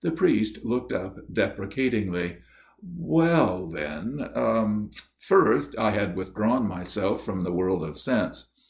[0.00, 2.38] The priest looked up deprecatingly."
[3.12, 4.30] Well then
[5.18, 8.46] First I had withdrawn myself from the world of sense.